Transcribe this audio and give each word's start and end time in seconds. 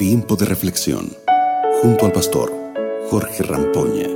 Tiempo 0.00 0.34
de 0.34 0.46
reflexión 0.46 1.10
junto 1.82 2.06
al 2.06 2.12
pastor 2.12 2.50
Jorge 3.10 3.42
Rampoña. 3.42 4.08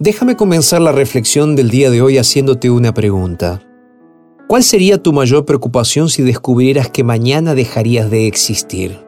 Déjame 0.00 0.34
comenzar 0.34 0.80
la 0.80 0.90
reflexión 0.90 1.54
del 1.54 1.70
día 1.70 1.92
de 1.92 2.02
hoy 2.02 2.18
haciéndote 2.18 2.70
una 2.70 2.92
pregunta. 2.92 3.62
¿Cuál 4.48 4.64
sería 4.64 5.00
tu 5.00 5.12
mayor 5.12 5.44
preocupación 5.44 6.08
si 6.08 6.24
descubrieras 6.24 6.90
que 6.90 7.04
mañana 7.04 7.54
dejarías 7.54 8.10
de 8.10 8.26
existir? 8.26 8.98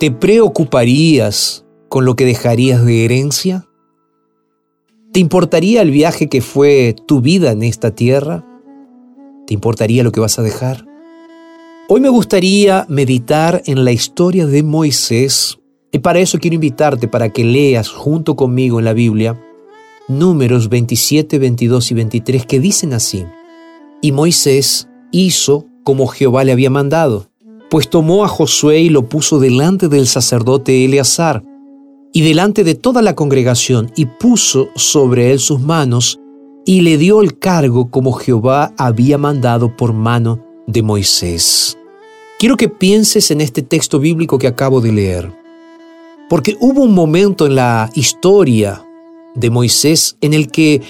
¿Te 0.00 0.10
preocuparías 0.10 1.66
con 1.90 2.06
lo 2.06 2.16
que 2.16 2.24
dejarías 2.24 2.86
de 2.86 3.04
herencia? 3.04 3.68
¿Te 5.12 5.20
importaría 5.20 5.82
el 5.82 5.90
viaje 5.90 6.30
que 6.30 6.40
fue 6.40 6.96
tu 7.06 7.20
vida 7.20 7.50
en 7.50 7.62
esta 7.62 7.94
tierra? 7.94 8.46
¿Te 9.46 9.52
importaría 9.52 10.02
lo 10.02 10.10
que 10.10 10.20
vas 10.20 10.38
a 10.38 10.42
dejar? 10.42 10.95
Hoy 11.88 12.00
me 12.00 12.08
gustaría 12.08 12.84
meditar 12.88 13.62
en 13.66 13.84
la 13.84 13.92
historia 13.92 14.44
de 14.48 14.64
Moisés 14.64 15.56
y 15.92 16.00
para 16.00 16.18
eso 16.18 16.40
quiero 16.40 16.56
invitarte 16.56 17.06
para 17.06 17.28
que 17.28 17.44
leas 17.44 17.90
junto 17.90 18.34
conmigo 18.34 18.80
en 18.80 18.86
la 18.86 18.92
Biblia 18.92 19.40
números 20.08 20.68
27, 20.68 21.38
22 21.38 21.92
y 21.92 21.94
23 21.94 22.46
que 22.46 22.58
dicen 22.58 22.92
así. 22.92 23.24
Y 24.02 24.10
Moisés 24.10 24.88
hizo 25.12 25.66
como 25.84 26.08
Jehová 26.08 26.42
le 26.42 26.50
había 26.50 26.70
mandado, 26.70 27.28
pues 27.70 27.88
tomó 27.88 28.24
a 28.24 28.28
Josué 28.28 28.80
y 28.80 28.88
lo 28.88 29.08
puso 29.08 29.38
delante 29.38 29.86
del 29.86 30.08
sacerdote 30.08 30.84
Eleazar 30.84 31.44
y 32.12 32.22
delante 32.22 32.64
de 32.64 32.74
toda 32.74 33.00
la 33.00 33.14
congregación 33.14 33.92
y 33.94 34.06
puso 34.06 34.70
sobre 34.74 35.30
él 35.30 35.38
sus 35.38 35.60
manos 35.60 36.18
y 36.64 36.80
le 36.80 36.98
dio 36.98 37.22
el 37.22 37.38
cargo 37.38 37.92
como 37.92 38.10
Jehová 38.10 38.74
había 38.76 39.18
mandado 39.18 39.76
por 39.76 39.92
mano 39.92 40.45
de 40.66 40.82
Moisés. 40.82 41.78
Quiero 42.38 42.56
que 42.56 42.68
pienses 42.68 43.30
en 43.30 43.40
este 43.40 43.62
texto 43.62 43.98
bíblico 43.98 44.38
que 44.38 44.46
acabo 44.46 44.80
de 44.80 44.92
leer, 44.92 45.32
porque 46.28 46.56
hubo 46.60 46.82
un 46.82 46.94
momento 46.94 47.46
en 47.46 47.54
la 47.54 47.90
historia 47.94 48.84
de 49.34 49.50
Moisés 49.50 50.16
en 50.20 50.34
el 50.34 50.50
que 50.50 50.82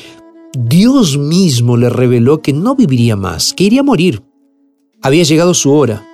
Dios 0.58 1.18
mismo 1.18 1.76
le 1.76 1.90
reveló 1.90 2.40
que 2.40 2.52
no 2.52 2.74
viviría 2.74 3.16
más, 3.16 3.52
que 3.52 3.64
iría 3.64 3.80
a 3.80 3.84
morir. 3.84 4.22
Había 5.02 5.24
llegado 5.24 5.54
su 5.54 5.72
hora, 5.72 6.06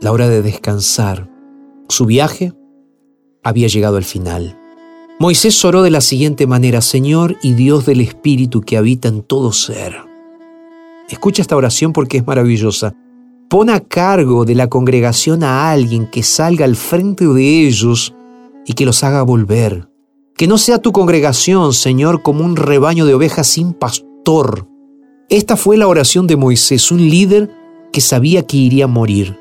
la 0.00 0.12
hora 0.12 0.28
de 0.28 0.42
descansar. 0.42 1.30
Su 1.88 2.04
viaje 2.04 2.52
había 3.42 3.68
llegado 3.68 3.96
al 3.96 4.04
final. 4.04 4.58
Moisés 5.18 5.64
oró 5.64 5.82
de 5.82 5.90
la 5.90 6.00
siguiente 6.00 6.46
manera, 6.46 6.82
Señor 6.82 7.38
y 7.42 7.52
Dios 7.52 7.86
del 7.86 8.00
Espíritu 8.00 8.60
que 8.60 8.76
habita 8.76 9.08
en 9.08 9.22
todo 9.22 9.52
ser. 9.52 10.15
Escucha 11.08 11.42
esta 11.42 11.56
oración 11.56 11.92
porque 11.92 12.18
es 12.18 12.26
maravillosa. 12.26 12.94
Pon 13.48 13.70
a 13.70 13.80
cargo 13.80 14.44
de 14.44 14.56
la 14.56 14.68
congregación 14.68 15.44
a 15.44 15.70
alguien 15.70 16.08
que 16.10 16.22
salga 16.22 16.64
al 16.64 16.74
frente 16.74 17.26
de 17.26 17.66
ellos 17.66 18.14
y 18.66 18.72
que 18.72 18.84
los 18.84 19.04
haga 19.04 19.22
volver. 19.22 19.88
Que 20.36 20.48
no 20.48 20.58
sea 20.58 20.78
tu 20.82 20.92
congregación, 20.92 21.72
Señor, 21.72 22.22
como 22.22 22.44
un 22.44 22.56
rebaño 22.56 23.06
de 23.06 23.14
ovejas 23.14 23.46
sin 23.46 23.72
pastor. 23.72 24.68
Esta 25.28 25.56
fue 25.56 25.76
la 25.76 25.88
oración 25.88 26.26
de 26.26 26.36
Moisés, 26.36 26.90
un 26.90 27.08
líder 27.08 27.50
que 27.92 28.00
sabía 28.00 28.46
que 28.46 28.56
iría 28.56 28.84
a 28.84 28.88
morir, 28.88 29.38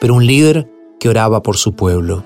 pero 0.00 0.14
un 0.14 0.26
líder 0.26 0.70
que 0.98 1.08
oraba 1.08 1.42
por 1.42 1.56
su 1.56 1.74
pueblo. 1.74 2.24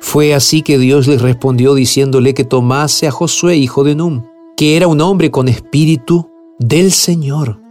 Fue 0.00 0.34
así 0.34 0.62
que 0.62 0.76
Dios 0.76 1.06
les 1.06 1.22
respondió 1.22 1.74
diciéndole 1.74 2.34
que 2.34 2.44
tomase 2.44 3.06
a 3.06 3.10
Josué, 3.10 3.56
hijo 3.56 3.84
de 3.84 3.94
Num, 3.94 4.24
que 4.56 4.76
era 4.76 4.86
un 4.86 5.00
hombre 5.00 5.30
con 5.30 5.48
espíritu 5.48 6.30
del 6.58 6.92
Señor. 6.92 7.63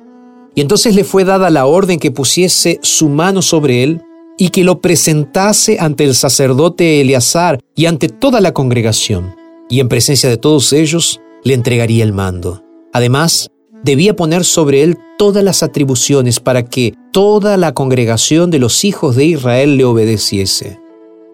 Y 0.55 0.61
entonces 0.61 0.95
le 0.95 1.03
fue 1.03 1.23
dada 1.23 1.49
la 1.49 1.65
orden 1.65 1.99
que 1.99 2.11
pusiese 2.11 2.79
su 2.81 3.09
mano 3.09 3.41
sobre 3.41 3.83
él 3.83 4.01
y 4.37 4.49
que 4.49 4.63
lo 4.63 4.81
presentase 4.81 5.77
ante 5.79 6.03
el 6.03 6.15
sacerdote 6.15 7.02
Eleazar 7.02 7.59
y 7.75 7.86
ante 7.86 8.09
toda 8.09 8.41
la 8.41 8.53
congregación. 8.53 9.36
Y 9.69 9.80
en 9.80 9.89
presencia 9.89 10.30
de 10.30 10.37
todos 10.37 10.73
ellos 10.73 11.21
le 11.43 11.53
entregaría 11.53 12.03
el 12.03 12.13
mando. 12.13 12.63
Además, 12.93 13.49
debía 13.83 14.15
poner 14.15 14.43
sobre 14.43 14.83
él 14.83 14.97
todas 15.17 15.43
las 15.43 15.63
atribuciones 15.63 16.39
para 16.39 16.63
que 16.63 16.93
toda 17.11 17.58
la 17.58 17.73
congregación 17.73 18.52
de 18.52 18.59
los 18.59 18.86
hijos 18.86 19.15
de 19.15 19.25
Israel 19.25 19.77
le 19.77 19.86
obedeciese. 19.86 20.80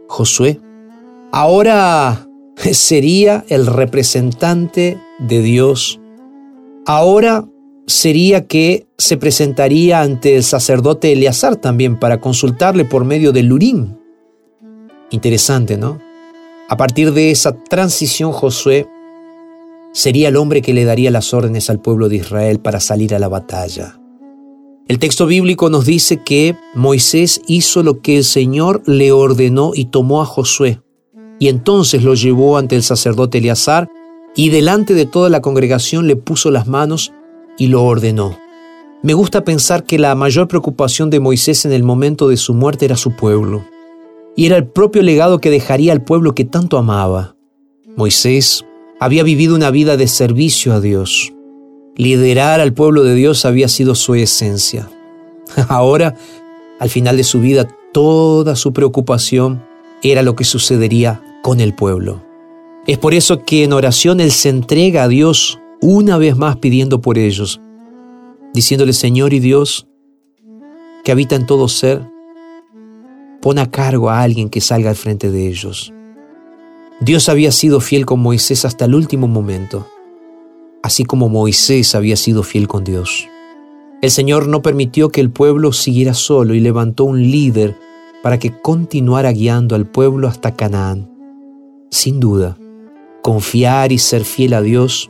Josué 0.08 0.60
ahora 1.32 2.28
sería 2.56 3.46
el 3.50 3.66
representante 3.66 4.98
de 5.20 5.42
Dios. 5.42 6.00
Ahora 6.86 7.48
sería 7.90 8.46
que 8.46 8.88
se 8.98 9.18
presentaría 9.18 10.02
ante 10.02 10.36
el 10.36 10.44
sacerdote 10.44 11.12
Eleazar 11.12 11.56
también 11.56 11.98
para 11.98 12.22
consultarle 12.22 12.86
por 12.86 13.04
medio 13.04 13.32
del 13.32 13.52
Urim. 13.52 13.96
Interesante, 15.10 15.76
¿no? 15.78 16.00
A 16.70 16.78
partir 16.78 17.14
de 17.14 17.32
esa 17.32 17.56
transición, 17.64 18.32
Josué 18.32 18.88
sería 19.92 20.28
el 20.28 20.38
hombre 20.38 20.62
que 20.62 20.74
le 20.74 20.86
daría 20.86 21.10
las 21.10 21.34
órdenes 21.34 21.72
al 21.72 21.82
pueblo 21.82 22.10
de 22.10 22.18
Israel 22.18 22.60
para 22.60 22.80
salir 22.80 23.16
a 23.16 23.20
la 23.20 23.28
batalla. 23.28 24.00
El 24.88 25.00
texto 25.00 25.26
bíblico 25.26 25.72
nos 25.72 25.86
dice 25.86 26.22
que 26.24 26.56
Moisés 26.76 27.42
hizo 27.48 27.82
lo 27.82 28.02
que 28.02 28.18
el 28.18 28.24
Señor 28.24 28.84
le 28.86 29.12
ordenó 29.12 29.72
y 29.74 29.86
tomó 29.86 30.22
a 30.22 30.26
Josué, 30.26 30.82
y 31.40 31.48
entonces 31.48 32.04
lo 32.04 32.14
llevó 32.14 32.58
ante 32.58 32.76
el 32.76 32.84
sacerdote 32.84 33.40
Eleazar 33.40 33.88
y 34.36 34.50
delante 34.50 34.94
de 34.94 35.08
toda 35.08 35.30
la 35.30 35.42
congregación 35.42 36.08
le 36.08 36.16
puso 36.16 36.52
las 36.52 36.68
manos 36.68 37.14
y 37.60 37.68
lo 37.68 37.84
ordenó. 37.84 38.40
Me 39.04 39.14
gusta 39.14 39.44
pensar 39.44 39.84
que 39.84 40.00
la 40.00 40.16
mayor 40.16 40.48
preocupación 40.48 41.12
de 41.12 41.20
Moisés 41.20 41.66
en 41.66 41.72
el 41.72 41.84
momento 41.84 42.28
de 42.28 42.38
su 42.38 42.56
muerte 42.56 42.86
era 42.86 42.96
su 42.96 43.16
pueblo, 43.16 43.64
y 44.36 44.48
era 44.48 44.58
el 44.58 44.66
propio 44.66 45.04
legado 45.04 45.40
que 45.40 45.52
dejaría 45.52 45.92
al 45.92 46.04
pueblo 46.04 46.34
que 46.34 46.46
tanto 46.46 46.78
amaba. 46.78 47.36
Moisés 47.96 48.66
había 49.00 49.24
vivido 49.24 49.56
una 49.56 49.72
vida 49.72 49.98
de 49.98 50.08
servicio 50.08 50.74
a 50.74 50.82
Dios. 50.82 51.34
Liderar 51.96 52.62
al 52.62 52.74
pueblo 52.74 53.04
de 53.04 53.14
Dios 53.14 53.46
había 53.46 53.68
sido 53.68 53.96
su 53.96 54.16
esencia. 54.16 54.90
Ahora, 55.68 56.16
al 56.80 56.90
final 56.90 57.18
de 57.18 57.24
su 57.24 57.42
vida, 57.42 57.68
toda 57.94 58.56
su 58.56 58.72
preocupación 58.74 59.64
era 60.02 60.24
lo 60.24 60.36
que 60.36 60.46
sucedería 60.46 61.22
con 61.42 61.60
el 61.60 61.74
pueblo. 61.74 62.24
Es 62.88 62.98
por 62.98 63.14
eso 63.14 63.44
que 63.44 63.64
en 63.64 63.74
oración 63.74 64.20
Él 64.20 64.32
se 64.32 64.50
entrega 64.50 65.04
a 65.04 65.08
Dios 65.08 65.59
una 65.82 66.18
vez 66.18 66.36
más 66.36 66.58
pidiendo 66.58 67.02
por 67.02 67.18
ellos, 67.18 67.62
diciéndole 68.54 68.94
Señor 68.94 69.34
y 69.34 69.40
Dios, 69.40 69.88
que 71.04 71.12
habita 71.12 71.36
en 71.36 71.46
todo 71.46 71.68
ser, 71.68 72.06
pon 73.42 73.58
a 73.60 73.72
cargo 73.72 74.10
a 74.10 74.22
alguien 74.22 74.50
que 74.50 74.62
salga 74.62 74.90
al 74.90 74.96
frente 74.96 75.32
de 75.32 75.48
ellos. 75.48 75.94
Dios 77.00 77.30
había 77.30 77.52
sido 77.52 77.80
fiel 77.80 78.06
con 78.06 78.20
Moisés 78.20 78.66
hasta 78.66 78.86
el 78.86 78.96
último 78.96 79.28
momento, 79.28 79.88
así 80.84 81.06
como 81.06 81.30
Moisés 81.30 81.96
había 81.96 82.18
sido 82.18 82.44
fiel 82.44 82.68
con 82.68 82.84
Dios. 82.84 83.28
El 84.02 84.12
Señor 84.12 84.48
no 84.48 84.62
permitió 84.62 85.10
que 85.10 85.22
el 85.22 85.30
pueblo 85.30 85.72
siguiera 85.72 86.14
solo 86.14 86.54
y 86.54 86.60
levantó 86.60 87.06
un 87.06 87.22
líder 87.22 87.78
para 88.22 88.38
que 88.38 88.52
continuara 88.62 89.32
guiando 89.32 89.76
al 89.76 89.86
pueblo 89.86 90.28
hasta 90.28 90.56
Canaán. 90.56 91.10
Sin 91.90 92.20
duda, 92.20 92.58
confiar 93.22 93.92
y 93.92 93.98
ser 93.98 94.26
fiel 94.26 94.54
a 94.54 94.62
Dios 94.62 95.10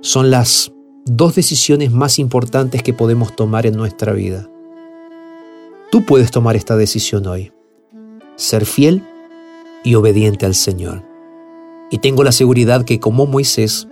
son 0.00 0.30
las 0.30 0.72
dos 1.04 1.34
decisiones 1.34 1.92
más 1.92 2.18
importantes 2.18 2.82
que 2.82 2.92
podemos 2.92 3.34
tomar 3.34 3.66
en 3.66 3.74
nuestra 3.74 4.12
vida. 4.12 4.48
Tú 5.90 6.04
puedes 6.04 6.30
tomar 6.30 6.56
esta 6.56 6.76
decisión 6.76 7.26
hoy, 7.26 7.52
ser 8.36 8.64
fiel 8.64 9.02
y 9.84 9.94
obediente 9.94 10.46
al 10.46 10.54
Señor. 10.54 11.04
Y 11.90 11.98
tengo 11.98 12.22
la 12.22 12.32
seguridad 12.32 12.84
que 12.84 13.00
como 13.00 13.26
Moisés, 13.26 13.88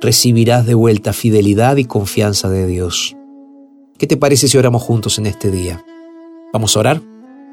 recibirás 0.00 0.66
de 0.66 0.74
vuelta 0.74 1.12
fidelidad 1.12 1.76
y 1.78 1.86
confianza 1.86 2.50
de 2.50 2.66
Dios. 2.66 3.16
¿Qué 3.96 4.06
te 4.06 4.16
parece 4.16 4.48
si 4.48 4.58
oramos 4.58 4.82
juntos 4.82 5.18
en 5.18 5.26
este 5.26 5.50
día? 5.50 5.84
¿Vamos 6.52 6.76
a 6.76 6.80
orar? 6.80 7.02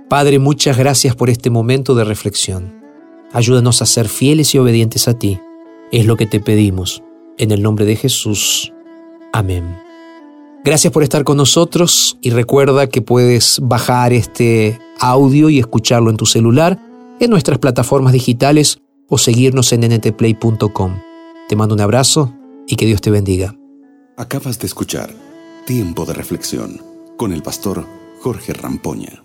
Padre, 0.10 0.40
muchas 0.40 0.78
gracias 0.78 1.16
por 1.16 1.30
este 1.30 1.50
momento 1.50 1.96
de 1.96 2.04
reflexión. 2.04 2.74
Ayúdanos 3.32 3.82
a 3.82 3.86
ser 3.86 4.10
fieles 4.10 4.54
y 4.54 4.58
obedientes 4.58 5.08
a 5.08 5.18
ti. 5.18 5.40
Es 5.92 6.06
lo 6.06 6.18
que 6.18 6.26
te 6.26 6.42
pedimos. 6.42 7.02
En 7.42 7.50
el 7.50 7.64
nombre 7.64 7.86
de 7.86 7.96
Jesús. 7.96 8.72
Amén. 9.34 9.76
Gracias 10.64 10.94
por 10.94 11.02
estar 11.02 11.24
con 11.24 11.38
nosotros 11.38 12.20
y 12.22 12.30
recuerda 12.30 12.86
que 12.86 13.02
puedes 13.02 13.60
bajar 13.64 14.14
este 14.14 14.80
audio 15.00 15.50
y 15.50 15.58
escucharlo 15.58 16.12
en 16.12 16.18
tu 16.18 16.28
celular, 16.28 16.80
en 17.20 17.32
nuestras 17.32 17.58
plataformas 17.58 18.14
digitales 18.14 18.78
o 19.10 19.18
seguirnos 19.18 19.74
en 19.74 19.92
ntplay.com. 19.92 21.02
Te 21.50 21.56
mando 21.56 21.74
un 21.74 21.82
abrazo 21.82 22.32
y 22.68 22.76
que 22.76 22.86
Dios 22.86 23.02
te 23.02 23.10
bendiga. 23.10 23.56
Acabas 24.18 24.60
de 24.60 24.68
escuchar 24.68 25.10
Tiempo 25.66 26.06
de 26.06 26.14
Reflexión 26.14 26.80
con 27.18 27.34
el 27.34 27.42
pastor 27.42 27.88
Jorge 28.20 28.54
Rampoña. 28.54 29.24